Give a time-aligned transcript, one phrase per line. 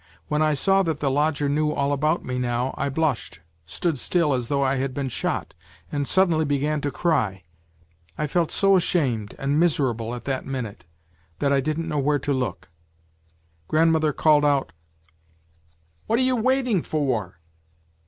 [0.29, 4.33] When I saw that the lodger knew all about me now, I blushed, stood still
[4.33, 5.53] as though I had been shot,
[5.91, 7.43] and suddenly began to cry
[8.17, 10.85] I felt so ashamed and miserable at that minute,
[11.37, 12.69] that I didn't know where to look!
[13.67, 14.71] Grandmother called out,
[15.39, 17.37] * What are you waiting for